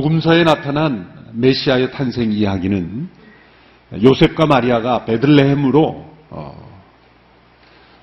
복음서에 0.00 0.44
나타난 0.44 1.12
메시아의 1.32 1.92
탄생 1.92 2.32
이야기는 2.32 3.08
요셉과 4.02 4.46
마리아가 4.46 5.04
베들레헴으로 5.04 6.10
어, 6.30 6.80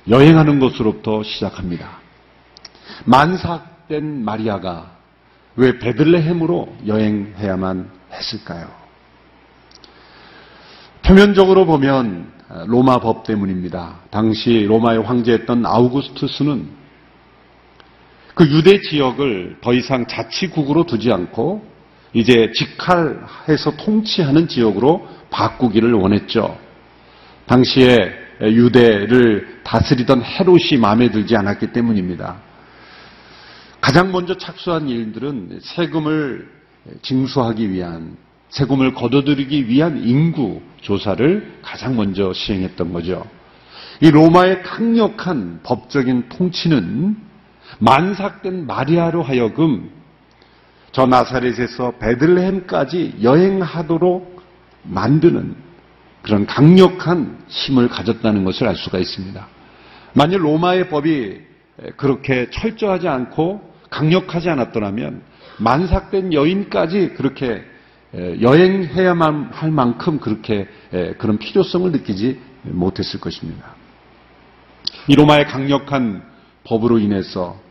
여행하는 0.08 0.60
것으로부터 0.60 1.24
시작합니다. 1.24 2.00
만삭된 3.06 4.24
마리아가 4.24 4.92
왜 5.56 5.80
베들레헴으로 5.80 6.78
여행해야만 6.86 7.90
했을까요? 8.12 8.70
표면적으로 11.04 11.66
보면 11.66 12.32
로마 12.68 13.00
법 13.00 13.24
때문입니다. 13.24 14.02
당시 14.12 14.66
로마의 14.68 15.02
황제였던 15.02 15.66
아우구스투스는 15.66 16.70
그 18.36 18.48
유대 18.52 18.82
지역을 18.82 19.58
더 19.62 19.74
이상 19.74 20.06
자치국으로 20.06 20.84
두지 20.84 21.12
않고 21.12 21.77
이제 22.18 22.52
직할해서 22.52 23.78
통치하는 23.78 24.48
지역으로 24.48 25.08
바꾸기를 25.30 25.94
원했죠. 25.94 26.58
당시에 27.46 28.12
유대를 28.42 29.62
다스리던 29.64 30.24
헤롯이 30.24 30.80
마음에 30.82 31.12
들지 31.12 31.36
않았기 31.36 31.74
때문입니다. 31.74 32.38
가장 33.80 34.12
먼저 34.12 34.36
착수한 34.36 34.90
일들은 34.90 35.60
세금을 35.62 36.50
징수하기 37.04 37.72
위한 37.72 38.18
세금을 38.50 38.96
거둬들이기 38.96 39.68
위한 39.68 40.02
인구 40.04 40.62
조사를 40.82 41.60
가장 41.62 41.96
먼저 41.96 42.34
시행했던 42.34 42.94
거죠. 42.94 43.28
이 44.02 44.10
로마의 44.10 44.64
강력한 44.64 45.60
법적인 45.62 46.30
통치는 46.30 47.16
만삭된 47.78 48.66
마리아로 48.66 49.22
하여금 49.22 49.92
저 50.98 51.06
나사렛에서 51.06 52.00
베들레헴까지 52.00 53.18
여행하도록 53.22 54.42
만드는 54.82 55.56
그런 56.24 56.48
강력한 56.48 57.38
힘을 57.48 57.88
가졌다는 57.88 58.44
것을 58.44 58.68
알 58.68 58.76
수가 58.76 58.98
있습니다. 58.98 59.48
만일 60.14 60.44
로마의 60.44 60.90
법이 60.90 61.40
그렇게 61.98 62.50
철저하지 62.50 63.08
않고 63.10 63.62
강력하지 63.92 64.50
않았더라면 64.50 65.22
만삭된 65.60 66.34
여인까지 66.34 67.10
그렇게 67.10 67.64
여행해야만 68.42 69.50
할 69.52 69.70
만큼 69.70 70.20
그렇게 70.20 70.68
그런 71.20 71.38
필요성을 71.38 71.92
느끼지 71.92 72.40
못했을 72.64 73.20
것입니다. 73.20 73.76
이 75.08 75.14
로마의 75.14 75.46
강력한 75.46 76.24
법으로 76.64 76.98
인해서 76.98 77.67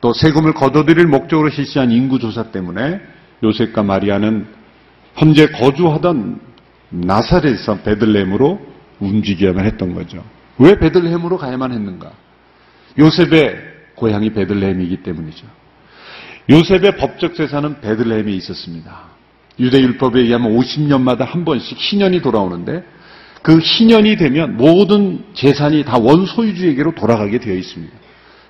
또 0.00 0.12
세금을 0.12 0.54
거둬들일 0.54 1.06
목적으로 1.06 1.50
실시한 1.50 1.90
인구조사 1.90 2.50
때문에 2.50 3.00
요셉과 3.42 3.82
마리아는 3.82 4.46
현재 5.14 5.48
거주하던 5.48 6.40
나사렛에서 6.90 7.82
베들레헴으로 7.82 8.60
움직여야만 9.00 9.64
했던 9.64 9.94
거죠. 9.94 10.24
왜 10.58 10.78
베들레헴으로 10.78 11.36
가야만 11.36 11.72
했는가? 11.72 12.12
요셉의 12.98 13.56
고향이 13.94 14.32
베들레헴이기 14.32 15.02
때문이죠. 15.02 15.46
요셉의 16.50 16.96
법적 16.96 17.34
재산은 17.34 17.80
베들레헴에 17.80 18.32
있었습니다. 18.32 19.08
유대율법에 19.58 20.20
의하면 20.20 20.56
50년마다 20.56 21.26
한 21.26 21.44
번씩 21.44 21.76
희년이 21.78 22.22
돌아오는데 22.22 22.84
그 23.42 23.58
희년이 23.58 24.16
되면 24.16 24.56
모든 24.56 25.24
재산이 25.34 25.84
다 25.84 25.98
원소유주에게로 25.98 26.94
돌아가게 26.94 27.38
되어 27.38 27.54
있습니다. 27.54 27.92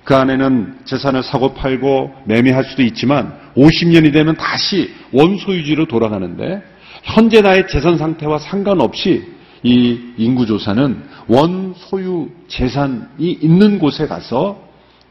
그 0.09 0.15
안에는 0.15 0.79
재산을 0.85 1.21
사고 1.21 1.53
팔고 1.53 2.11
매매할 2.25 2.63
수도 2.63 2.81
있지만 2.81 3.31
50년이 3.55 4.11
되면 4.11 4.35
다시 4.37 4.89
원소유지로 5.11 5.85
돌아가는데 5.85 6.63
현재 7.03 7.41
나의 7.41 7.67
재산 7.67 7.99
상태와 7.99 8.39
상관없이 8.39 9.23
이 9.61 9.99
인구조사는 10.17 11.03
원소유 11.27 12.27
재산이 12.47 13.33
있는 13.39 13.77
곳에 13.77 14.07
가서 14.07 14.59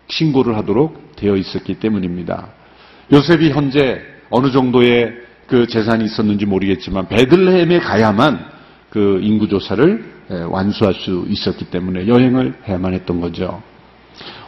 신고를 0.08 0.56
하도록 0.56 1.14
되어 1.14 1.36
있었기 1.36 1.74
때문입니다. 1.74 2.48
요셉이 3.12 3.50
현재 3.52 4.00
어느 4.30 4.50
정도의 4.50 5.12
그 5.46 5.68
재산이 5.68 6.06
있었는지 6.06 6.44
모르겠지만 6.44 7.06
베들레헴에 7.06 7.78
가야만 7.78 8.46
그 8.90 9.20
인구조사를 9.22 10.04
완수할 10.50 10.94
수 10.94 11.24
있었기 11.28 11.66
때문에 11.66 12.08
여행을 12.08 12.62
해야만 12.66 12.94
했던 12.94 13.20
거죠. 13.20 13.62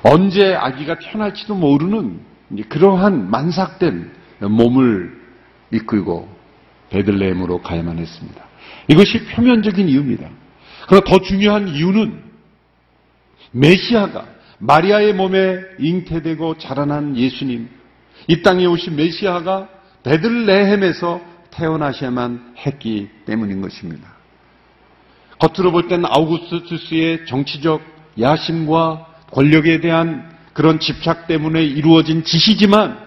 언제 0.02 0.54
아기가 0.54 0.98
태어날지도 0.98 1.54
모르는 1.54 2.20
그러한 2.68 3.30
만삭된 3.30 4.10
몸을 4.40 5.20
이끌고 5.72 6.28
베들레헴으로 6.90 7.62
가야만 7.62 7.98
했습니다. 7.98 8.44
이것이 8.88 9.24
표면적인 9.26 9.88
이유입니다. 9.88 10.28
그러나 10.86 11.04
더 11.04 11.18
중요한 11.20 11.68
이유는 11.68 12.20
메시아가 13.52 14.26
마리아의 14.58 15.14
몸에 15.14 15.60
잉태되고 15.78 16.58
자라난 16.58 17.16
예수님, 17.16 17.68
이 18.28 18.42
땅에 18.42 18.66
오신 18.66 18.96
메시아가 18.96 19.68
베들레헴에서 20.02 21.20
태어나셔야만 21.50 22.54
했기 22.58 23.08
때문인 23.26 23.60
것입니다. 23.60 24.08
겉으로 25.38 25.72
볼 25.72 25.88
때는 25.88 26.04
아우구스투스의 26.06 27.26
정치적 27.26 27.80
야심과 28.20 29.06
권력에 29.30 29.80
대한 29.80 30.28
그런 30.52 30.80
집착 30.80 31.26
때문에 31.26 31.62
이루어진 31.62 32.24
짓이지만 32.24 32.98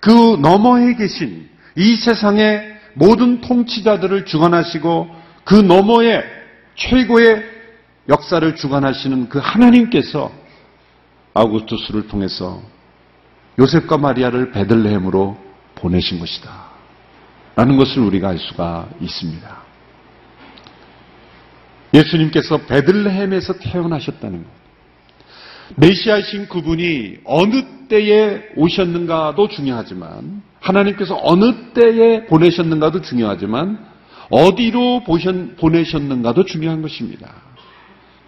그 0.00 0.38
너머에 0.40 0.94
계신 0.94 1.48
이 1.76 1.96
세상의 1.96 2.76
모든 2.94 3.40
통치자들을 3.40 4.24
주관하시고 4.26 5.08
그 5.44 5.54
너머에 5.54 6.22
최고의 6.76 7.44
역사를 8.08 8.56
주관하시는 8.56 9.28
그 9.28 9.38
하나님께서 9.38 10.32
아우구스투스를 11.34 12.08
통해서 12.08 12.62
요셉과 13.58 13.98
마리아를 13.98 14.52
베들레헴으로 14.52 15.36
보내신 15.76 16.18
것이다. 16.18 16.70
라는 17.56 17.76
것을 17.76 17.98
우리가 18.00 18.30
알 18.30 18.38
수가 18.38 18.88
있습니다. 19.00 19.56
예수님께서 21.92 22.58
베들레헴에서 22.58 23.54
태어나셨다는 23.54 24.44
것. 24.44 24.59
메시아이신 25.76 26.48
그분이 26.48 27.18
어느 27.24 27.62
때에 27.88 28.42
오셨는가도 28.56 29.48
중요하지만 29.48 30.42
하나님께서 30.60 31.18
어느 31.22 31.72
때에 31.72 32.26
보내셨는가도 32.26 33.02
중요하지만 33.02 33.78
어디로 34.30 35.04
보내셨는가도 35.58 36.44
중요한 36.44 36.82
것입니다. 36.82 37.32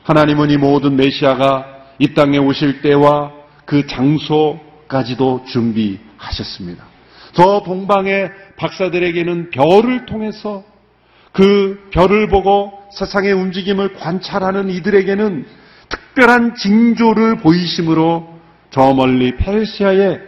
하나님은 0.03 0.51
이 0.51 0.57
모든 0.57 0.97
메시아가 0.97 1.67
이 1.99 2.15
땅에 2.15 2.39
오실 2.39 2.83
때와 2.83 3.33
그 3.65 3.87
장소까지도 3.87 5.45
준비하셨습니다. 5.47 6.85
저 7.35 7.63
동방의 7.65 8.31
박사들에게는 8.57 9.51
별을 9.51 10.07
통해서 10.07 10.65
그 11.33 11.89
별을 11.93 12.29
보고 12.29 12.73
세상의 12.93 13.33
움직임을 13.33 13.95
관찰하는 13.95 14.71
이들에게는 14.71 15.47
특별한 16.13 16.57
징조를 16.57 17.37
보이심으로 17.37 18.39
저 18.71 18.93
멀리 18.93 19.35
페르시아의 19.37 20.21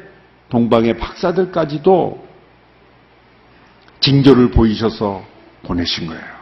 동방의 0.48 0.98
박사들까지도 0.98 2.26
징조를 4.00 4.50
보이셔서 4.50 5.24
보내신 5.62 6.06
거예요. 6.06 6.34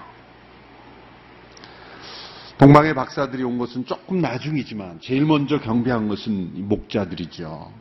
동방의 2.58 2.94
박사들이 2.94 3.42
온 3.42 3.58
것은 3.58 3.84
조금 3.86 4.20
나중이지만 4.20 5.00
제일 5.00 5.24
먼저 5.24 5.60
경배한 5.60 6.06
것은 6.06 6.68
목자들이죠. 6.68 7.72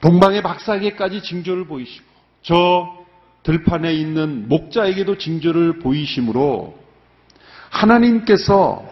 동방의 0.00 0.42
박사에게까지 0.42 1.22
징조를 1.22 1.66
보이시고 1.66 2.06
저 2.42 3.04
들판에 3.44 3.94
있는 3.94 4.48
목자에게도 4.48 5.18
징조를 5.18 5.78
보이심으로 5.78 6.89
하나님께서 7.70 8.84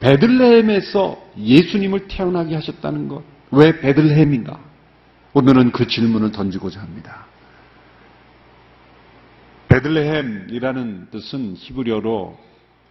베들레헴에서 0.00 1.20
예수님을 1.36 2.06
태어나게 2.08 2.54
하셨다는 2.54 3.08
것. 3.08 3.22
왜 3.50 3.80
베들레헴인가? 3.80 4.58
오늘은 5.34 5.72
그 5.72 5.86
질문을 5.86 6.30
던지고자 6.32 6.80
합니다. 6.80 7.26
베들레헴이라는 9.68 11.08
뜻은 11.10 11.54
히브리어로 11.56 12.38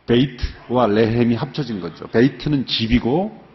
베이트와 0.06 0.88
레헴이 0.88 1.36
합쳐진 1.36 1.80
거죠. 1.82 2.08
베이트는 2.08 2.66
집이고 2.66 3.46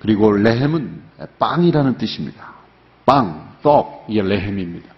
그리고 0.00 0.32
레헴은 0.32 1.02
빵이라는 1.38 1.98
뜻입니다. 1.98 2.54
빵, 3.06 3.56
떡, 3.62 4.06
이게 4.08 4.22
레헴입니다. 4.22 4.92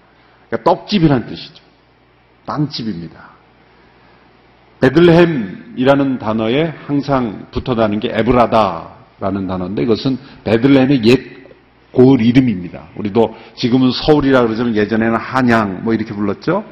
그러니까 0.49 0.70
떡집이라는 0.70 1.26
뜻이죠. 1.26 1.62
빵집입니다. 2.44 3.31
베들레헴 4.81 5.56
이라는 5.76 6.19
단어에 6.19 6.73
항상 6.87 7.46
붙어 7.50 7.75
다는 7.75 8.00
게 8.00 8.11
에브라다라는 8.12 9.46
단어인데 9.46 9.82
이것은 9.82 10.19
베들레헴의 10.44 11.05
옛 11.05 11.37
고을 11.93 12.20
이름입니다. 12.20 12.88
우리도 12.96 13.34
지금은 13.56 13.90
서울이라 13.90 14.43
그러지만 14.43 14.76
예전에는 14.76 15.17
한양 15.17 15.84
뭐 15.84 15.94
이렇게 15.94 16.14
불렀죠. 16.14 16.64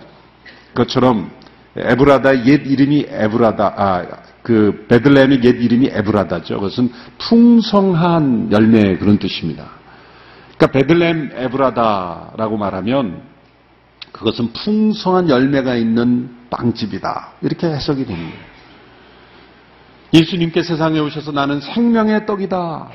그것처럼 0.74 1.30
에브라다의 1.76 2.46
옛 2.46 2.66
이름이 2.66 3.06
에브라다, 3.08 3.74
아, 3.76 4.06
그 4.42 4.84
베들레헴의 4.88 5.42
옛 5.44 5.62
이름이 5.62 5.90
에브라다죠. 5.92 6.56
그것은 6.56 6.90
풍성한 7.18 8.52
열매 8.52 8.96
그런 8.96 9.18
뜻입니다. 9.18 9.70
그러니까 10.56 10.66
베들레헴 10.78 11.32
에브라다라고 11.34 12.56
말하면 12.56 13.22
그것은 14.12 14.52
풍성한 14.52 15.28
열매가 15.30 15.74
있는 15.74 16.30
빵집이다. 16.50 17.32
이렇게 17.42 17.66
해석이 17.66 18.04
됩니다. 18.04 18.53
예수님께 20.14 20.62
세상에 20.62 21.00
오셔서 21.00 21.32
나는 21.32 21.60
생명의 21.60 22.24
떡이다. 22.24 22.88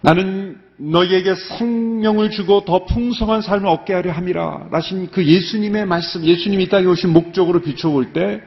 나는 0.00 0.60
너희에게 0.76 1.34
생명을 1.34 2.30
주고 2.30 2.64
더 2.64 2.84
풍성한 2.86 3.42
삶을 3.42 3.66
얻게 3.66 3.94
하려 3.94 4.12
함이라. 4.12 4.68
라신 4.70 5.10
그 5.10 5.24
예수님의 5.24 5.86
말씀, 5.86 6.24
예수님이 6.24 6.68
땅에 6.68 6.86
오신 6.86 7.12
목적으로 7.12 7.60
비춰볼 7.60 8.12
때 8.12 8.40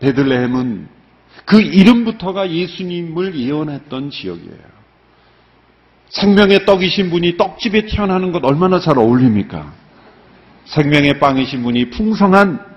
베들레헴은 0.00 0.88
그 1.44 1.60
이름부터가 1.60 2.50
예수님을 2.50 3.34
예언했던 3.34 4.10
지역이에요. 4.10 4.78
생명의 6.10 6.64
떡이신 6.64 7.10
분이 7.10 7.36
떡집에 7.36 7.86
태어나는 7.86 8.32
것 8.32 8.44
얼마나 8.44 8.78
잘 8.78 8.98
어울립니까? 8.98 9.72
생명의 10.66 11.18
빵이신 11.18 11.62
분이 11.62 11.90
풍성한 11.90 12.67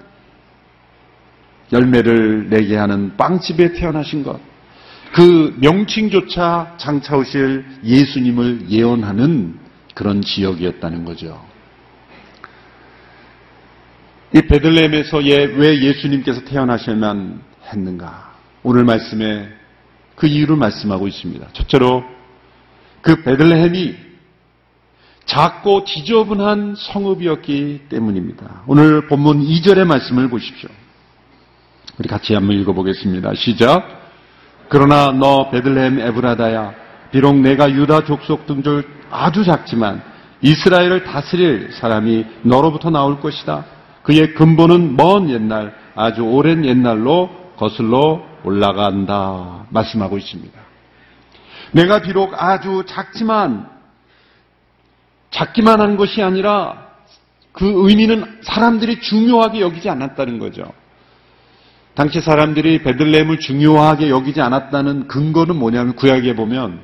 열매를 1.72 2.50
내게 2.50 2.76
하는 2.76 3.16
빵집에 3.18 3.74
태어나신 3.74 4.24
것. 4.24 4.40
그 5.14 5.56
명칭조차 5.60 6.76
장차 6.78 7.18
오실 7.18 7.66
예수님을 7.84 8.70
예언하는 8.70 9.60
그런 9.94 10.22
지역이었다는 10.22 11.06
거죠. 11.06 11.46
이 14.34 14.42
베들레헴에서 14.42 15.18
왜 15.18 15.82
예수님께서 15.82 16.46
태어나셔야만 16.46 17.42
했는가? 17.74 18.32
오늘 18.64 18.86
말씀에 18.86 19.50
그 20.16 20.28
이유를 20.28 20.56
말씀하고 20.56 21.08
있습니다. 21.08 21.50
첫째로 21.52 22.04
그 23.02 23.22
베들레헴이 23.24 23.96
작고 25.26 25.84
지저분한 25.84 26.76
성읍이었기 26.78 27.82
때문입니다. 27.90 28.64
오늘 28.68 29.08
본문 29.08 29.44
2절의 29.44 29.86
말씀을 29.86 30.30
보십시오. 30.30 30.70
우리 32.02 32.10
같이 32.10 32.34
한번 32.34 32.56
읽어보겠습니다. 32.56 33.36
시작. 33.36 33.88
그러나 34.70 35.12
너 35.12 35.52
베들레헴 35.52 36.00
에브라다야 36.00 36.74
비록 37.12 37.36
내가 37.36 37.72
유다 37.72 38.06
족속 38.06 38.48
등 38.48 38.64
줄 38.64 38.88
아주 39.12 39.44
작지만 39.44 40.02
이스라엘을 40.42 41.04
다스릴 41.04 41.74
사람이 41.74 42.26
너로부터 42.42 42.90
나올 42.90 43.20
것이다. 43.20 43.66
그의 44.02 44.34
근본은 44.34 44.98
먼 44.98 45.30
옛날 45.30 45.76
아주 45.94 46.24
오랜 46.24 46.66
옛날로 46.66 47.30
거슬러 47.58 48.24
올라간다 48.44 49.68
말씀하고 49.70 50.18
있습니다. 50.18 50.60
내가 51.74 52.02
비록 52.02 52.34
아주 52.36 52.84
작지만 52.88 53.70
작기만 55.30 55.80
한 55.80 55.98
것이 55.98 56.24
아니라 56.24 56.88
그 57.52 57.88
의미는 57.88 58.40
사람들이 58.42 59.02
중요하게 59.02 59.62
여기지 59.62 59.88
않았다는 59.88 60.40
거죠. 60.40 60.81
당시 61.94 62.22
사람들이 62.22 62.84
베들레헴을 62.84 63.40
중요하게 63.40 64.10
여기지 64.10 64.42
않았다는 64.42 65.08
근거는 65.08 65.58
뭐냐면 65.58 65.96
구약에 65.96 66.36
보면 66.36 66.80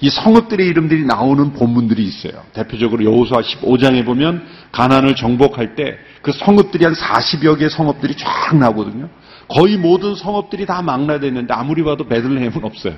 이 0.00 0.10
성읍들의 0.10 0.66
이름들이 0.66 1.04
나오는 1.04 1.52
본문들이 1.52 2.02
있어요. 2.04 2.42
대표적으로 2.52 3.04
여호수아 3.04 3.40
15장에 3.40 4.04
보면 4.04 4.46
가난을 4.72 5.16
정복할 5.16 5.74
때 5.74 5.98
그 6.22 6.32
성읍들이 6.32 6.84
한 6.84 6.94
40여 6.94 7.58
개의 7.58 7.70
성읍들이 7.70 8.14
쫙 8.16 8.56
나오거든요. 8.56 9.08
거의 9.48 9.76
모든 9.76 10.14
성읍들이 10.14 10.66
다 10.66 10.82
망라됐는데 10.82 11.54
아무리 11.54 11.82
봐도 11.82 12.06
베들레헴은 12.06 12.64
없어요. 12.64 12.94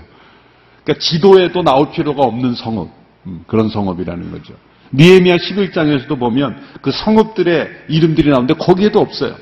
그러니까 0.83 1.01
지도에도 1.01 1.63
나올 1.63 1.91
필요가 1.93 2.25
없는 2.25 2.55
성읍. 2.55 2.89
음, 3.27 3.45
그런 3.47 3.69
성읍이라는 3.69 4.31
거죠. 4.33 4.55
느헤미야 4.93 5.37
11장에서도 5.37 6.19
보면 6.19 6.61
그 6.81 6.91
성읍들의 6.91 7.69
이름들이 7.89 8.31
나오는데 8.31 8.55
거기에도 8.55 9.01
없어요. 9.01 9.37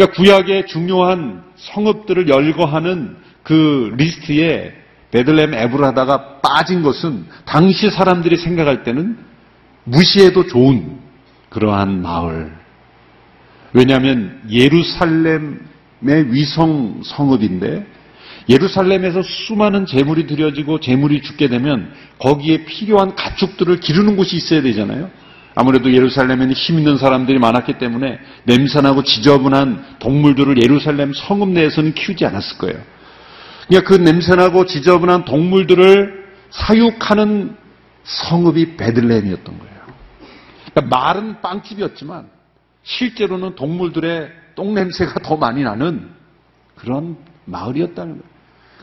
그러니까 0.00 0.16
구약의 0.16 0.66
중요한 0.66 1.42
성읍들을 1.56 2.28
열거하는 2.28 3.16
그 3.42 3.92
리스트에 3.98 4.72
베들레헴 5.10 5.52
에브라다가 5.52 6.40
빠진 6.40 6.82
것은 6.82 7.26
당시 7.44 7.90
사람들이 7.90 8.38
생각할 8.38 8.82
때는 8.82 9.18
무시해도 9.84 10.46
좋은 10.46 10.98
그러한 11.50 12.00
마을. 12.00 12.50
왜냐하면 13.74 14.40
예루살렘의 14.50 15.58
위성 16.30 17.02
성읍인데 17.04 17.86
예루살렘에서 18.48 19.20
수많은 19.22 19.84
재물이 19.84 20.26
드려지고 20.26 20.80
재물이 20.80 21.20
죽게 21.22 21.48
되면 21.48 21.92
거기에 22.18 22.64
필요한 22.64 23.14
가축들을 23.14 23.80
기르는 23.80 24.16
곳이 24.16 24.36
있어야 24.36 24.62
되잖아요. 24.62 25.10
아무래도 25.60 25.92
예루살렘에는 25.92 26.54
힘 26.54 26.78
있는 26.78 26.96
사람들이 26.96 27.38
많았기 27.38 27.74
때문에 27.74 28.18
냄새나고 28.44 29.02
지저분한 29.02 29.96
동물들을 29.98 30.56
예루살렘 30.62 31.12
성읍 31.12 31.50
내에서는 31.50 31.92
키우지 31.92 32.24
않았을 32.24 32.56
거예요. 32.56 32.80
그러니까 33.68 33.88
그 33.88 33.94
냄새나고 34.00 34.64
지저분한 34.64 35.26
동물들을 35.26 36.24
사육하는 36.48 37.56
성읍이 38.04 38.78
베들레헴이었던 38.78 39.58
거예요. 39.58 39.80
그러니까 40.72 40.96
말은 40.96 41.42
빵집이었지만 41.42 42.30
실제로는 42.82 43.54
동물들의 43.54 44.30
똥냄새가 44.54 45.20
더 45.20 45.36
많이 45.36 45.62
나는 45.62 46.08
그런 46.74 47.18
마을이었다는 47.44 48.12
거예요. 48.12 48.30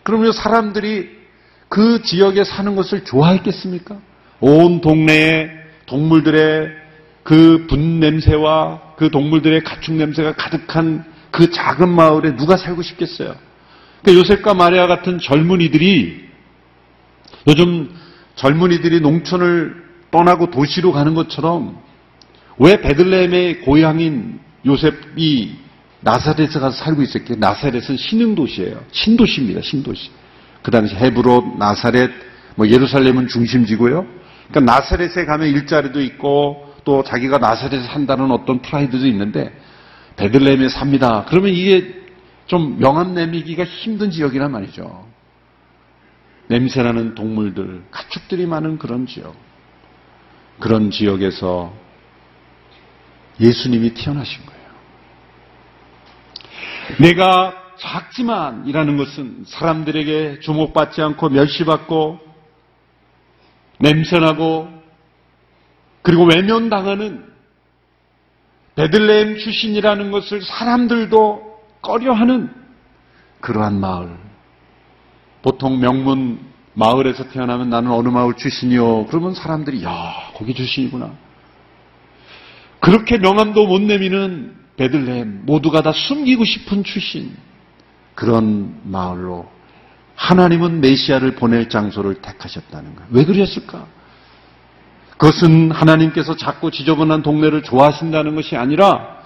그러면 0.03 0.31
사람들이 0.31 1.09
그 1.69 2.03
지역에 2.03 2.43
사는 2.43 2.75
것을 2.75 3.03
좋아했겠습니까? 3.03 3.97
온 4.41 4.79
동네에 4.79 5.66
동물들의 5.87 6.69
그 7.23 7.67
분 7.67 7.99
냄새와 7.99 8.93
그 8.95 9.09
동물들의 9.09 9.63
가축 9.63 9.95
냄새가 9.95 10.33
가득한 10.35 11.03
그 11.31 11.51
작은 11.51 11.89
마을에 11.89 12.35
누가 12.37 12.55
살고 12.55 12.81
싶겠어요? 12.81 13.35
그러니까 14.01 14.21
요셉과 14.21 14.53
마리아 14.53 14.87
같은 14.87 15.19
젊은이들이 15.19 16.25
요즘 17.47 17.89
젊은이들이 18.35 19.01
농촌을 19.01 19.83
떠나고 20.11 20.51
도시로 20.51 20.93
가는 20.93 21.15
것처럼 21.15 21.81
왜 22.59 22.79
베들레헴의 22.79 23.61
고향인 23.61 24.39
요셉이 24.65 25.55
나사렛에 26.01 26.59
가서 26.59 26.71
살고 26.71 27.01
있었기에 27.01 27.35
나사렛은 27.37 27.97
신흥 27.97 28.35
도시예요. 28.35 28.83
신도시입니다. 28.91 29.61
신도시. 29.61 30.09
그 30.61 30.71
당시 30.71 30.95
헤브론, 30.95 31.57
나사렛, 31.57 32.09
뭐 32.55 32.67
예루살렘은 32.67 33.27
중심지고요. 33.27 34.05
그러니까 34.49 34.73
나사렛에 34.73 35.25
가면 35.25 35.49
일자리도 35.49 36.01
있고 36.01 36.73
또 36.83 37.03
자기가 37.03 37.37
나사렛에 37.37 37.83
산다는 37.87 38.31
어떤 38.31 38.61
프라이드도 38.61 39.05
있는데 39.07 39.53
베들레헴에 40.15 40.69
삽니다. 40.69 41.25
그러면 41.27 41.53
이게 41.53 41.95
좀 42.45 42.79
명함 42.79 43.13
내미기가 43.13 43.65
힘든 43.65 44.09
지역이란 44.09 44.51
말이죠. 44.51 45.05
냄새나는 46.47 47.13
동물들, 47.13 47.83
가축들이 47.91 48.45
많은 48.45 48.77
그런 48.77 49.05
지역. 49.05 49.35
그런 50.59 50.89
지역에서 50.89 51.73
예수님이 53.39 53.93
태어나신 53.93 54.45
거예요. 54.45 54.57
내가 57.01 57.53
작지만 57.77 58.65
이라는 58.65 58.97
것은 58.97 59.43
사람들에게 59.45 60.39
주목받지 60.39 61.01
않고 61.01 61.29
멸시받고 61.29 62.26
냄새나고 63.79 64.69
그리고 66.01 66.25
외면당하는 66.25 67.25
베들레헴 68.75 69.39
출신이라는 69.39 70.11
것을 70.11 70.41
사람들도 70.41 71.61
꺼려하는 71.81 72.49
그러한 73.41 73.79
마을. 73.79 74.09
보통 75.41 75.79
명문 75.79 76.39
마을에서 76.73 77.29
태어나면 77.29 77.69
나는 77.69 77.91
어느 77.91 78.09
마을 78.09 78.35
출신이요. 78.35 79.07
그러면 79.07 79.33
사람들이 79.33 79.83
야 79.83 80.31
거기 80.35 80.53
출신이구나. 80.53 81.11
그렇게 82.79 83.17
명함도 83.17 83.65
못 83.65 83.81
내미는 83.81 84.55
베들레헴 84.77 85.45
모두가 85.45 85.81
다 85.81 85.91
숨기고 85.91 86.45
싶은 86.45 86.83
출신 86.83 87.35
그런 88.13 88.79
마을로 88.83 89.49
하나님은 90.17 90.81
메시아를 90.81 91.35
보낼 91.35 91.69
장소를 91.69 92.15
택하셨다는 92.15 92.95
거예요. 92.95 93.09
왜 93.11 93.23
그러셨을까? 93.23 93.87
그것은 95.11 95.71
하나님께서 95.71 96.35
작고 96.35 96.71
지저분한 96.71 97.23
동네를 97.23 97.63
좋아하신다는 97.63 98.35
것이 98.35 98.55
아니라 98.55 99.17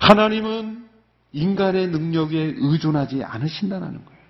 하나님은 0.00 0.84
인간의 1.32 1.88
능력에 1.88 2.54
의존하지 2.58 3.24
않으신다는 3.24 3.88
거예요. 3.88 4.22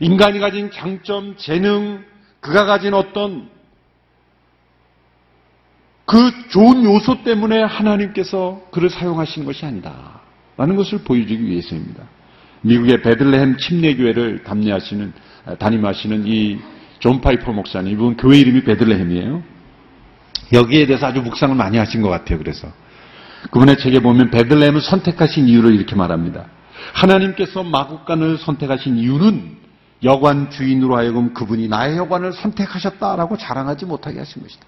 인간이 0.00 0.38
가진 0.38 0.70
장점, 0.70 1.36
재능, 1.36 2.04
그가 2.40 2.64
가진 2.64 2.94
어떤 2.94 3.48
그 6.06 6.48
좋은 6.50 6.84
요소 6.84 7.24
때문에 7.24 7.62
하나님께서 7.62 8.62
그를 8.70 8.90
사용하신 8.90 9.44
것이 9.44 9.66
아니다. 9.66 10.20
라는 10.56 10.76
것을 10.76 10.98
보여주기 10.98 11.44
위해서입니다. 11.44 12.04
미국의 12.64 13.02
베들레헴 13.02 13.58
침례교회를 13.58 14.42
담례하시는, 14.44 15.12
담임하시는 15.58 16.26
이 16.26 16.74
존 17.04 17.20
파이퍼 17.20 17.52
목사님, 17.52 17.92
이분 17.92 18.16
교회 18.16 18.38
이름이 18.38 18.64
베들레헴이에요. 18.64 19.42
여기에 20.54 20.86
대해서 20.86 21.06
아주 21.06 21.20
묵상을 21.20 21.54
많이 21.54 21.76
하신 21.76 22.00
것 22.00 22.08
같아요, 22.08 22.38
그래서. 22.38 22.66
그분의 23.50 23.76
책에 23.76 24.00
보면 24.00 24.30
베들레헴을 24.30 24.80
선택하신 24.80 25.46
이유를 25.46 25.74
이렇게 25.74 25.96
말합니다. 25.96 26.46
하나님께서 26.94 27.62
마국간을 27.62 28.38
선택하신 28.38 28.96
이유는 28.96 29.56
여관 30.02 30.48
주인으로 30.48 30.96
하여금 30.96 31.34
그분이 31.34 31.68
나의 31.68 31.98
여관을 31.98 32.32
선택하셨다라고 32.32 33.36
자랑하지 33.36 33.84
못하게 33.84 34.20
하신 34.20 34.42
것이다. 34.42 34.64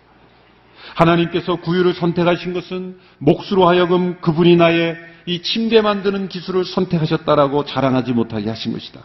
하나님께서 0.94 1.56
구유를 1.56 1.94
선택하신 1.94 2.52
것은 2.52 2.98
목수로 3.16 3.66
하여금 3.66 4.20
그분이 4.20 4.56
나의 4.56 4.94
이 5.26 5.42
침대 5.42 5.80
만드는 5.80 6.28
기술을 6.28 6.64
선택하셨다라고 6.64 7.64
자랑하지 7.64 8.12
못하게 8.12 8.48
하신 8.48 8.72
것이다. 8.72 9.00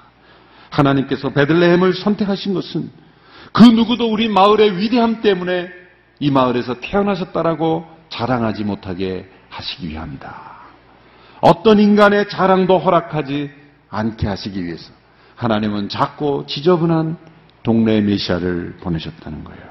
하나님께서 0.70 1.30
베들레헴을 1.30 1.94
선택하신 1.96 2.54
것은 2.54 2.92
그 3.52 3.64
누구도 3.64 4.10
우리 4.12 4.30
마을의 4.30 4.78
위대함 4.78 5.22
때문에 5.22 5.70
이 6.20 6.32
마을에서 6.32 6.80
태어나셨다라고 6.80 7.86
자랑하지 8.10 8.64
못하게 8.64 9.28
하시기 9.50 9.90
위함이다. 9.90 10.52
어떤 11.42 11.80
인간의 11.80 12.30
자랑도 12.30 12.78
허락하지 12.78 13.50
않게 13.90 14.28
하시기 14.28 14.64
위해서 14.64 14.92
하나님은 15.36 15.90
작고 15.90 16.46
지저분한 16.46 17.18
동네 17.64 18.00
메시아를 18.02 18.78
보내셨다는 18.82 19.44
거예요. 19.44 19.64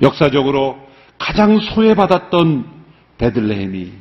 역사적으로 0.00 0.78
가장 1.18 1.60
소외받았던 1.60 2.64
베들레헴이 3.18 3.92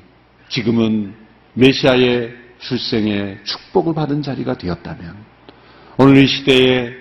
지금은 0.50 1.27
메시아의 1.58 2.36
출생의 2.60 3.40
축복을 3.44 3.94
받은 3.94 4.22
자리가 4.22 4.58
되었다면 4.58 5.16
오늘 5.98 6.18
이 6.18 6.28
시대에 6.28 6.94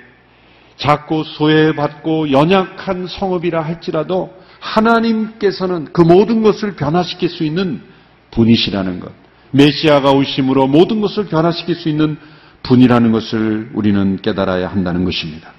작고 0.77 1.25
소외받고 1.25 2.33
연약한 2.33 3.07
성읍이라 3.07 3.63
할지라도 3.63 4.35
하나님께서는 4.61 5.93
그 5.93 6.03
모든 6.03 6.43
것을 6.43 6.77
변화시킬 6.77 7.29
수 7.29 7.45
있는 7.45 7.83
분이시라는 8.31 9.01
것. 9.01 9.13
메시아가 9.53 10.11
오심으로 10.13 10.67
모든 10.67 11.01
것을 11.01 11.27
변화시킬 11.27 11.75
수 11.77 11.89
있는 11.89 12.17
분이라는 12.63 13.13
것을 13.13 13.71
우리는 13.75 14.17
깨달아야 14.21 14.69
한다는 14.69 15.05
것입니다. 15.05 15.53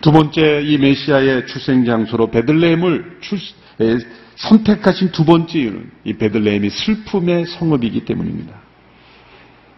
두 0.00 0.10
번째 0.10 0.62
이 0.64 0.78
메시아의 0.78 1.46
출생 1.46 1.84
장소로 1.84 2.30
베들레헴을 2.30 3.18
출, 3.20 3.38
선택하신 4.36 5.12
두 5.12 5.24
번째 5.24 5.58
이유는 5.58 5.90
이 6.04 6.14
베들레헴이 6.14 6.70
슬픔의 6.70 7.46
성읍이기 7.46 8.04
때문입니다. 8.04 8.54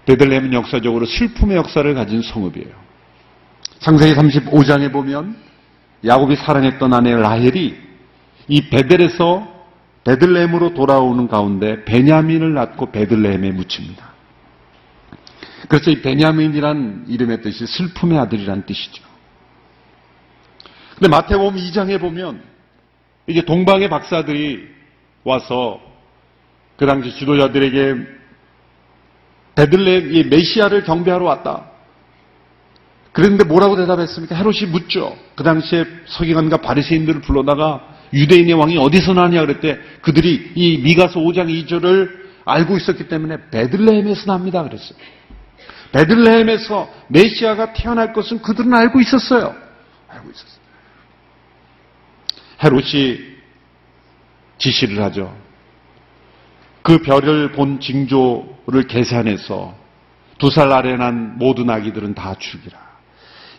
베들레헴은 0.07 0.53
역사적으로 0.53 1.07
슬픔의 1.07 1.57
역사를 1.57 1.93
가진 1.95 2.23
성읍이에요. 2.23 2.85
창세기 3.81 4.15
35장에 4.15 4.93
보면 4.93 5.37
야곱이 6.05 6.37
사랑했던 6.37 6.93
아내 6.93 7.15
라헬이 7.15 7.77
이 8.49 8.69
베델에서 8.69 9.53
베들레헴으로 10.05 10.75
돌아오는 10.75 11.29
가운데 11.29 11.85
베냐민을 11.85 12.53
낳고 12.55 12.93
베들레헴에 12.93 13.53
묻힙니다. 13.53 14.13
그래서 15.69 15.91
이 15.91 16.03
베냐민이란 16.03 17.07
이름의 17.09 17.41
뜻이 17.41 17.67
슬픔의 17.67 18.19
아들이란 18.19 18.67
뜻이죠. 18.67 19.03
근데 20.95 21.09
마태복음 21.09 21.57
2장에 21.57 21.99
보면 22.01 22.43
이제 23.27 23.43
동방의 23.43 23.89
박사들이 23.89 24.69
와서 25.25 25.81
그 26.77 26.87
당시 26.87 27.15
지도자들에게 27.17 27.95
베들레헴 29.55 30.15
이 30.15 30.25
메시아를 30.25 30.85
경배하러 30.85 31.25
왔다. 31.25 31.71
그랬는데 33.13 33.45
뭐라고 33.45 33.77
대답했습니까? 33.77 34.35
헤롯이 34.35 34.67
묻죠. 34.73 35.17
그 35.37 35.45
당시에 35.45 35.85
서기관과 36.07 36.59
바리새인들을 36.59 37.21
불러다가 37.21 37.95
유대인의 38.13 38.55
왕이 38.55 38.77
어디서 38.77 39.15
나냐 39.15 39.41
그랬대. 39.47 39.79
그들이 40.03 40.53
이 40.57 40.79
미가서 40.79 41.21
5장 41.21 41.47
2절을 41.49 42.25
알고 42.45 42.77
있었기 42.77 43.09
때문에 43.09 43.51
베들레헴에서 43.51 44.27
납니다 44.27 44.63
그랬어요. 44.65 44.99
베들레헴에서 45.93 46.93
메시아가 47.09 47.73
태어날 47.73 48.13
것은 48.13 48.43
그들은 48.43 48.75
알고 48.75 49.01
있었어요. 49.01 49.55
알고 50.09 50.31
있었어요. 50.31 50.54
헤롯이 52.63 53.19
지시를 54.59 55.03
하죠. 55.05 55.35
그 56.83 56.99
별을 56.99 57.53
본 57.53 57.81
징조를 57.81 58.87
계산해서 58.89 59.75
두 60.39 60.51
살 60.51 60.73
아래 60.73 60.97
난 60.97 61.39
모든 61.39 61.71
아기들은 61.71 62.15
다 62.15 62.35
죽이라. 62.39 62.79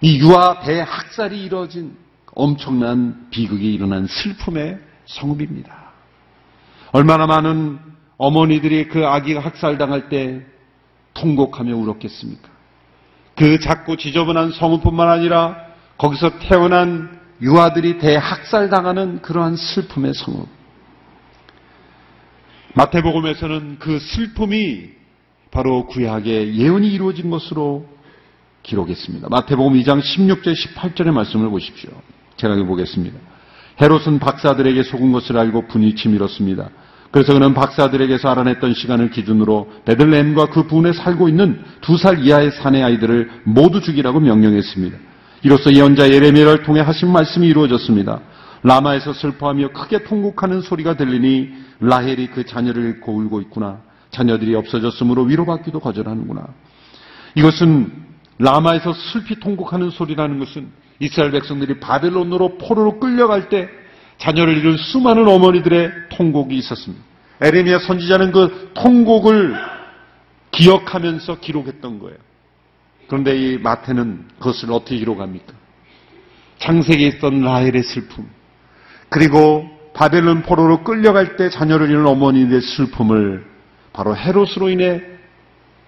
이 0.02 0.20
유아 0.20 0.60
대학살이 0.60 1.44
이루어진 1.44 1.98
엄청난 2.36 3.28
비극이 3.32 3.74
일어난 3.74 4.08
슬픔의 4.08 4.78
성읍입니다. 5.06 5.74
얼마나 6.92 7.26
많은 7.28 7.80
어머니들이 8.18 8.88
그 8.90 9.06
아기가 9.08 9.40
학살당할 9.40 10.10
때 10.10 10.42
통곡하며 11.14 11.76
울었겠습니까? 11.76 12.50
그 13.36 13.60
작고 13.60 13.96
지저분한 13.98 14.52
성읍뿐만 14.52 15.10
아니라 15.10 15.58
거기서 15.98 16.40
태어난 16.40 17.20
유아들이 17.42 17.98
대학살당하는 18.00 19.22
그러한 19.22 19.56
슬픔의 19.56 20.14
성읍. 20.14 20.48
마태복음에서는 22.76 23.78
그 23.80 24.00
슬픔이 24.00 24.90
바로 25.52 25.86
구약의 25.88 26.58
예언이 26.58 26.90
이루어진 26.90 27.30
것으로 27.30 27.88
기록했습니다. 28.64 29.28
마태복음 29.30 29.80
2장 29.80 30.02
16절 30.02 30.56
18절의 30.56 31.12
말씀을 31.12 31.50
보십시오. 31.50 31.92
제가 32.38 32.56
보겠습니다. 32.56 33.18
헤롯은 33.82 34.20
박사들에게 34.20 34.84
속은 34.84 35.12
것을 35.12 35.38
알고 35.38 35.68
분이 35.68 35.96
치밀었습니다. 35.96 36.70
그래서 37.12 37.34
그는 37.34 37.54
박사들에게서 37.54 38.30
알아냈던 38.30 38.74
시간을 38.74 39.10
기준으로 39.12 39.72
베들레헴과 39.86 40.48
그 40.48 40.68
부근에 40.68 40.92
살고 40.92 41.30
있는 41.30 41.64
두 41.80 41.96
살 41.98 42.26
이하의 42.26 42.52
사내 42.52 42.82
아이들을 42.84 43.44
모두 43.46 43.80
죽이라고 43.80 44.20
명령했습니다. 44.20 44.98
이로써 45.46 45.72
예언자 45.72 46.10
예레미야를 46.10 46.64
통해 46.64 46.82
하신 46.82 47.12
말씀이 47.12 47.46
이루어졌습니다. 47.46 48.20
라마에서 48.64 49.14
슬퍼하며 49.14 49.74
크게 49.74 50.04
통곡하는 50.04 50.62
소리가 50.62 50.98
들리니 50.98 51.50
라헬이 51.82 52.30
그 52.32 52.48
자녀를 52.48 52.82
잃고 52.86 53.16
울고 53.16 53.42
있구나. 53.42 53.82
자녀들이 54.10 54.56
없어졌으므로 54.56 55.22
위로받기도 55.22 55.80
거절하는구나. 55.82 56.48
이것은 57.36 57.92
라마에서 58.40 58.92
슬피 58.94 59.40
통곡하는 59.40 59.92
소리라는 59.92 60.40
것은 60.40 60.72
이스라엘 61.00 61.30
백성들이 61.30 61.80
바벨론으로 61.80 62.58
포로로 62.58 63.00
끌려갈 63.00 63.48
때 63.48 63.70
자녀를 64.18 64.58
잃은 64.58 64.78
수많은 64.78 65.28
어머니들의 65.28 65.92
통곡이 66.10 66.58
있었습니다. 66.58 67.04
에레미야 67.42 67.80
선지자는 67.86 68.32
그 68.32 68.72
통곡을 68.74 69.56
기억하면서 70.50 71.40
기록했던 71.40 72.00
거예요. 72.00 72.18
그런데 73.08 73.38
이 73.38 73.58
마태는 73.58 74.26
그것을 74.40 74.72
어떻게 74.72 74.98
기록합니까? 74.98 75.54
창세기에 76.58 77.08
있던 77.08 77.42
라헬의 77.42 77.84
슬픔, 77.84 78.28
그리고 79.10 79.70
바벨론 79.94 80.42
포로로 80.42 80.84
끌려갈 80.84 81.38
때 81.38 81.50
자녀를 81.50 81.90
잃은 81.90 82.06
어머니의 82.06 82.62
슬픔을 82.62 83.46
바로 83.94 84.16
헤롯으로 84.16 84.70
인해 84.70 85.02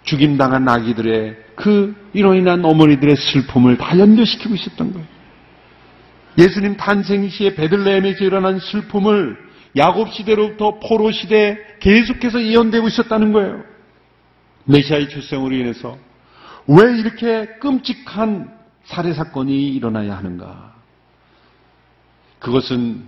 죽임당한 0.04 0.68
아기들의 0.70 1.36
그 1.56 1.96
이로 2.14 2.36
인한 2.36 2.64
어머니들의 2.64 3.16
슬픔을 3.18 3.78
다 3.78 4.00
연결시키고 4.00 4.56
있었던 4.56 4.94
거예요. 4.94 5.08
예수님 6.38 6.78
탄생 6.78 7.28
시에 7.28 7.56
베들레헴에서 7.56 8.24
일어난 8.24 8.60
슬픔을 8.60 9.38
야곱 9.76 10.14
시대로부터 10.14 10.80
포로 10.80 11.12
시대에 11.12 11.58
계속해서 11.80 12.40
이연되고 12.40 12.88
있었다는 12.88 13.34
거예요. 13.34 13.64
메시아의 14.66 15.10
출생으로 15.10 15.54
인해서 15.54 15.98
왜 16.68 16.98
이렇게 16.98 17.46
끔찍한 17.60 18.54
살해 18.86 19.14
사건이 19.14 19.70
일어나야 19.70 20.18
하는가? 20.18 20.74
그것은 22.40 23.04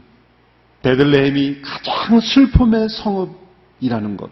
베들레헴이 0.81 1.61
가장 1.61 2.19
슬픔의 2.19 2.89
성읍이라는 2.89 4.17
것. 4.17 4.29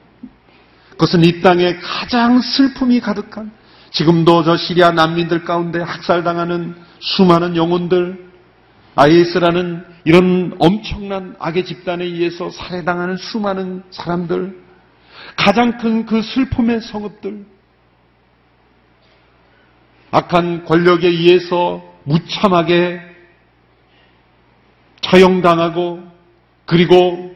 그것은 0.91 1.23
이 1.23 1.41
땅에 1.41 1.75
가장 1.77 2.41
슬픔이 2.41 2.99
가득한 2.99 3.51
지금도 3.91 4.43
저 4.43 4.57
시리아 4.57 4.91
난민들 4.91 5.43
가운데 5.43 5.79
학살당하는 5.81 6.75
수많은 6.99 7.55
영혼들, 7.55 8.27
IS라는 8.95 9.85
이런 10.05 10.55
엄청난 10.59 11.35
악의 11.39 11.65
집단에 11.65 12.03
의해서 12.03 12.49
살해당하는 12.49 13.17
수많은 13.17 13.83
사람들, 13.91 14.63
가장 15.35 15.77
큰 15.77 16.05
그 16.05 16.21
슬픔의 16.21 16.81
성읍들, 16.81 17.45
악한 20.11 20.65
권력에 20.65 21.07
의해서 21.07 21.83
무참하게 22.03 23.01
처형당하고 25.01 26.03
그리고 26.65 27.35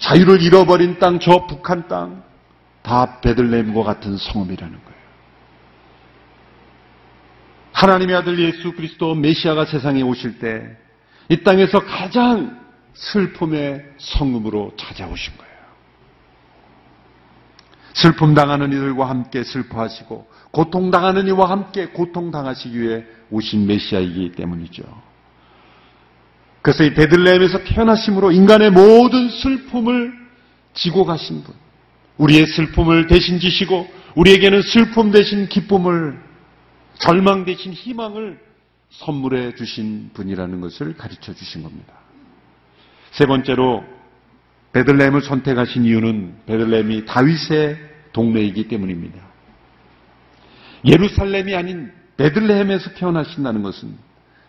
자유를 0.00 0.42
잃어버린 0.42 0.98
땅, 0.98 1.18
저 1.20 1.46
북한 1.46 1.88
땅, 1.88 2.22
다 2.82 3.20
베들레헴과 3.20 3.82
같은 3.82 4.16
성읍이라는 4.16 4.72
거예요. 4.72 5.00
하나님의 7.72 8.16
아들 8.16 8.38
예수 8.38 8.72
그리스도 8.72 9.14
메시아가 9.14 9.64
세상에 9.64 10.02
오실 10.02 10.38
때 10.38 10.80
이 11.30 11.44
땅에서 11.44 11.78
가장 11.86 12.60
슬픔의 12.92 13.84
성읍으로 13.98 14.72
찾아오신 14.76 15.36
거예요. 15.38 15.49
슬픔 17.94 18.34
당하는 18.34 18.72
이들과 18.72 19.08
함께 19.08 19.42
슬퍼하시고 19.42 20.28
고통 20.50 20.90
당하는 20.90 21.26
이와 21.28 21.50
함께 21.50 21.86
고통 21.86 22.30
당하시기 22.30 22.80
위해 22.80 23.04
오신 23.30 23.66
메시아이기 23.66 24.32
때문이죠. 24.32 24.82
그래서 26.62 26.84
이 26.84 26.94
베들레헴에서 26.94 27.64
태어나심으로 27.64 28.32
인간의 28.32 28.70
모든 28.70 29.28
슬픔을 29.30 30.12
지고 30.74 31.04
가신 31.04 31.42
분, 31.42 31.54
우리의 32.18 32.46
슬픔을 32.46 33.06
대신 33.06 33.40
지시고 33.40 33.88
우리에게는 34.14 34.62
슬픔 34.62 35.10
대신 35.10 35.48
기쁨을 35.48 36.20
절망 36.98 37.44
대신 37.44 37.72
희망을 37.72 38.38
선물해 38.90 39.54
주신 39.54 40.10
분이라는 40.12 40.60
것을 40.60 40.96
가르쳐 40.96 41.32
주신 41.32 41.62
겁니다. 41.62 41.94
세 43.12 43.26
번째로 43.26 43.84
베들레헴을 44.72 45.22
선택하신 45.22 45.84
이유는 45.84 46.34
베들레헴이 46.46 47.04
다윗의 47.06 47.76
동네이기 48.12 48.68
때문입니다. 48.68 49.18
예루살렘이 50.84 51.54
아닌 51.54 51.90
베들레헴에서 52.16 52.90
태어나신다는 52.94 53.62
것은 53.62 53.94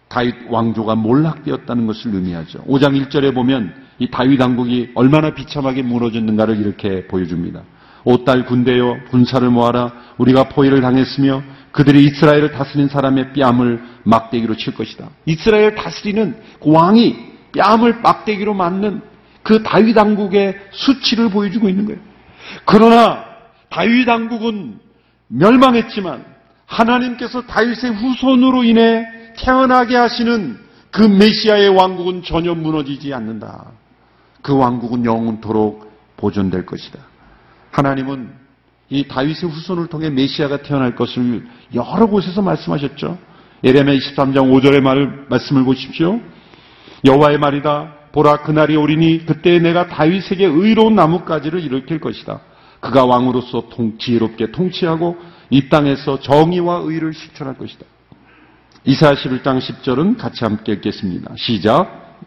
다윗 0.07 0.35
왕조가 0.49 0.95
몰락되었다는 0.95 1.87
것을 1.87 2.13
의미하죠. 2.13 2.63
5장 2.65 3.01
1절에 3.01 3.33
보면 3.33 3.73
이 3.97 4.09
다윗 4.11 4.39
왕국이 4.41 4.91
얼마나 4.93 5.33
비참하게 5.33 5.83
무너졌는가를 5.83 6.59
이렇게 6.59 7.07
보여줍니다. 7.07 7.63
오딸 8.03 8.45
군대여 8.45 8.97
군사를 9.09 9.47
모아라 9.49 9.93
우리가 10.17 10.49
포위를 10.49 10.81
당했으며 10.81 11.43
그들이 11.71 12.03
이스라엘을 12.05 12.51
다스린 12.51 12.89
사람의 12.89 13.33
뺨을 13.33 13.81
막대기로 14.03 14.57
칠 14.57 14.73
것이다. 14.73 15.09
이스라엘 15.25 15.75
다스리는 15.75 16.35
그 16.61 16.71
왕이 16.71 17.15
뺨을 17.53 18.01
막대기로 18.01 18.53
맞는 18.53 19.01
그 19.43 19.63
다윗 19.63 19.97
왕국의 19.97 20.59
수치를 20.71 21.29
보여주고 21.29 21.69
있는 21.69 21.85
거예요. 21.85 21.99
그러나 22.65 23.25
다윗 23.69 24.07
왕국은 24.07 24.79
멸망했지만 25.27 26.25
하나님께서 26.65 27.41
다윗의 27.43 27.91
후손으로 27.91 28.63
인해 28.63 29.05
태어나게 29.37 29.95
하시는 29.95 30.59
그 30.91 31.01
메시아의 31.01 31.69
왕국은 31.69 32.23
전혀 32.23 32.53
무너지지 32.53 33.13
않는다. 33.13 33.71
그 34.41 34.55
왕국은 34.55 35.05
영원토록 35.05 35.91
보존될 36.17 36.65
것이다. 36.65 36.99
하나님은 37.71 38.31
이 38.89 39.07
다윗의 39.07 39.49
후손을 39.49 39.87
통해 39.87 40.09
메시아가 40.09 40.57
태어날 40.57 40.95
것을 40.95 41.47
여러 41.73 42.07
곳에서 42.07 42.41
말씀하셨죠. 42.41 43.17
예레미야 43.63 43.97
23장 43.97 44.51
5절의 44.51 44.81
말 44.81 45.25
말씀을 45.29 45.63
보십시오. 45.63 46.19
여호와의 47.05 47.37
말이다. 47.37 48.00
보라 48.11 48.37
그날이 48.43 48.75
오리니 48.75 49.25
그때 49.25 49.59
내가 49.59 49.87
다윗에게 49.87 50.45
의로운 50.45 50.95
나뭇가지를 50.95 51.61
일으킬 51.61 51.99
것이다. 51.99 52.41
그가 52.79 53.05
왕으로서 53.05 53.69
통, 53.69 53.97
지혜롭게 53.97 54.51
통치하고 54.51 55.17
이 55.49 55.69
땅에서 55.69 56.19
정의와 56.19 56.81
의를 56.85 57.13
실천할 57.13 57.57
것이다. 57.57 57.85
이사야 58.83 59.13
11장 59.13 59.59
10절은 59.59 60.17
같이 60.17 60.43
함께 60.43 60.73
읽겠습니다. 60.73 61.33
시작. 61.37 62.17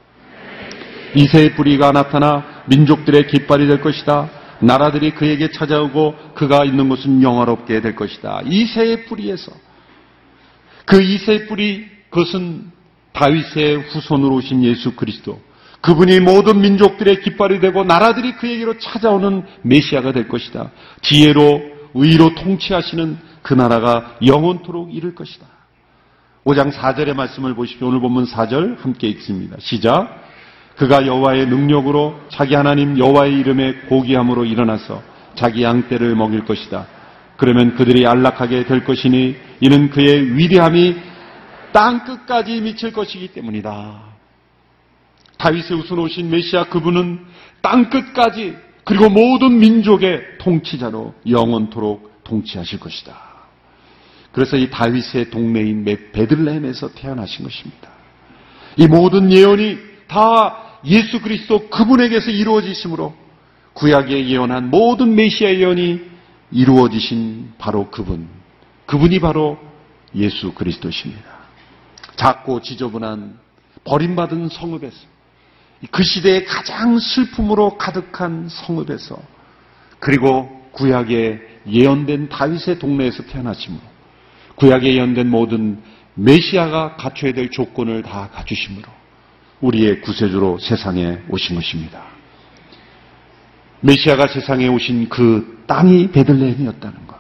이새의 1.17 1.55
뿌리가 1.55 1.93
나타나 1.93 2.45
민족들의 2.67 3.27
깃발이 3.27 3.67
될 3.67 3.81
것이다. 3.81 4.31
나라들이 4.61 5.11
그에게 5.13 5.51
찾아오고 5.51 6.15
그가 6.35 6.65
있는 6.65 6.89
곳은 6.89 7.23
영화롭게 7.23 7.81
될 7.81 7.95
것이다. 7.97 8.43
이새의 8.47 9.07
뿌리에서 9.07 9.53
그 10.87 11.03
이새의 11.03 11.47
뿌리 11.47 11.87
그것은 12.11 12.71
다윗의 13.13 13.77
후손으로 13.91 14.37
오신 14.37 14.63
예수 14.65 14.95
그리스도 14.95 15.41
그분이 15.85 16.21
모든 16.21 16.63
민족들의 16.63 17.21
깃발이 17.21 17.61
되고 17.61 17.85
나라들이 17.85 18.37
그에게로 18.37 18.79
찾아오는 18.79 19.43
메시아가 19.61 20.13
될 20.13 20.29
것이다. 20.29 20.71
지혜로 21.03 21.61
의로 21.93 22.35
통치하시는 22.35 23.19
그 23.43 23.53
나라가 23.53 24.17
영원토록 24.25 24.95
이를 24.95 25.15
것이다. 25.15 25.47
5장 26.47 26.73
4절의 26.73 27.15
말씀을 27.15 27.55
보십시오. 27.55 27.89
오늘 27.89 28.01
본문 28.01 28.25
4절 28.25 28.81
함께 28.81 29.09
읽습니다. 29.09 29.57
시작. 29.59 30.23
그가 30.77 31.07
여호와의 31.07 31.49
능력으로 31.49 32.19
자기 32.31 32.55
하나님 32.55 32.99
여호와의 32.99 33.39
이름에 33.39 33.75
고기함으로 33.91 34.47
일어나서 34.47 35.03
자기 35.35 35.65
양떼를 35.65 36.17
먹일 36.17 36.47
것이다. 36.47 36.87
그러면 37.37 37.75
그들이 37.75 38.07
안락하게 38.07 38.65
될 38.65 38.85
것이니 38.85 39.37
이는 39.61 39.91
그의 39.91 40.35
위대함이 40.35 40.97
땅 41.73 42.05
끝까지 42.05 42.63
미칠 42.63 42.91
것이기 42.91 43.29
때문이다. 43.35 44.14
다윗의 45.39 45.77
우선 45.77 45.99
오신 45.99 46.31
메시아 46.31 46.65
그분은 46.65 47.25
땅 47.61 47.91
끝까지 47.91 48.57
그리고 48.85 49.09
모든 49.09 49.59
민족의 49.59 50.39
통치자로 50.39 51.15
영원토록 51.29 52.23
통치하실 52.25 52.81
것이다. 52.81 53.17
그래서 54.33 54.57
이 54.57 54.69
다윗의 54.69 55.31
동네인 55.31 55.85
베들레헴에서 56.13 56.91
태어나신 56.95 57.45
것입니다. 57.45 57.89
이 58.77 58.87
모든 58.87 59.33
예언이 59.33 59.79
다 60.09 60.81
예수 60.87 61.21
그리스도 61.21 61.69
그분에게서 61.69 62.31
이루어지심으로 62.31 63.15
구약에 63.75 64.29
예언한 64.29 64.71
모든 64.71 65.15
메시아 65.15 65.55
예언이 65.55 66.01
이루어지신 66.51 67.55
바로 67.59 67.91
그분. 67.91 68.29
그분이 68.87 69.21
바로 69.21 69.59
예수 70.15 70.53
그리스도십니다. 70.53 71.25
작고 72.17 72.61
지저분한 72.61 73.39
버림받은 73.85 74.49
성읍에서 74.49 75.14
그 75.91 76.03
시대의 76.03 76.45
가장 76.45 76.99
슬픔으로 76.99 77.77
가득한 77.77 78.49
성읍에서 78.49 79.21
그리고 79.99 80.49
구약에 80.73 81.41
예언된 81.67 82.29
다윗의 82.29 82.79
동네에서 82.79 83.25
태어나심으로 83.25 83.83
구약에 84.57 84.95
예언된 84.95 85.31
모든 85.31 85.83
메시아가 86.15 86.97
갖춰야 86.97 87.33
될 87.33 87.51
조건을 87.51 88.03
다 88.03 88.29
갖추심으로 88.33 88.87
우리의 89.61 90.01
구세주로 90.01 90.59
세상에 90.59 91.21
오신 91.29 91.57
것입니다. 91.57 92.05
메시아가 93.81 94.27
세상에 94.29 94.69
오신 94.69 95.09
그 95.09 95.65
땅이 95.67 96.11
베들레헴이었다는 96.13 97.07
것. 97.07 97.19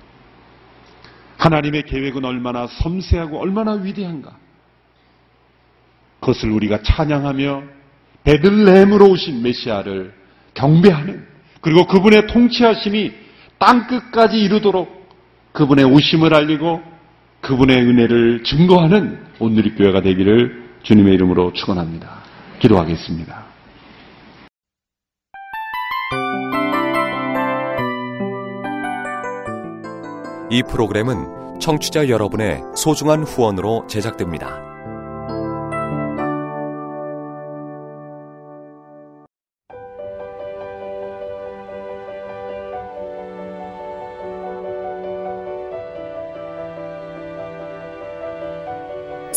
하나님의 1.38 1.82
계획은 1.84 2.24
얼마나 2.24 2.66
섬세하고 2.66 3.38
얼마나 3.38 3.72
위대한가. 3.72 4.36
그것을 6.20 6.50
우리가 6.50 6.82
찬양하며 6.82 7.62
베들레헴으로 8.24 9.10
오신 9.10 9.42
메시아를 9.42 10.12
경배하는 10.54 11.26
그리고 11.60 11.86
그분의 11.86 12.26
통치하심이 12.26 13.12
땅 13.58 13.86
끝까지 13.86 14.36
이루도록 14.38 15.08
그분의 15.52 15.84
오심을 15.84 16.34
알리고 16.34 16.82
그분의 17.40 17.76
은혜를 17.76 18.42
증거하는 18.44 19.18
온누리 19.38 19.74
교회가 19.74 20.00
되기를 20.00 20.64
주님의 20.82 21.14
이름으로 21.14 21.52
축원합니다. 21.52 22.22
기도하겠습니다. 22.58 23.44
이 30.50 30.62
프로그램은 30.70 31.58
청취자 31.60 32.08
여러분의 32.08 32.60
소중한 32.76 33.22
후원으로 33.22 33.86
제작됩니다. 33.86 34.73